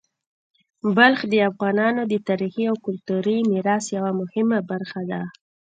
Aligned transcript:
بلخ 0.95 1.19
د 1.31 1.33
افغانانو 1.49 2.01
د 2.11 2.13
تاریخي 2.27 2.63
او 2.71 2.75
کلتوري 2.85 3.37
میراث 3.51 3.85
یوه 3.97 4.11
مهمه 4.21 4.59
برخه 4.71 5.01
ده. 5.11 5.21